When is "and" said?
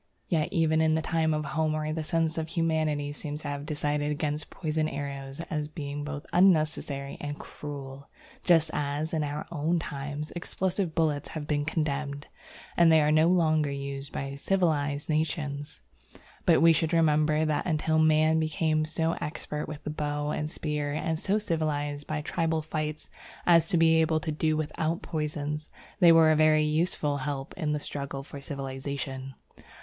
7.21-7.37, 12.75-12.91, 20.31-20.49, 20.93-21.19